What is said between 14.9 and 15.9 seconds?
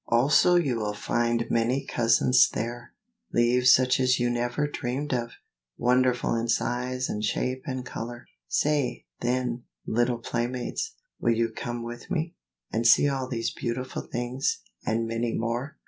many more?"